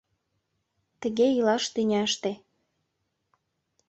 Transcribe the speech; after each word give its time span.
Тыге 1.01 1.27
илаш 1.37 1.63
тӱняште 1.73 2.31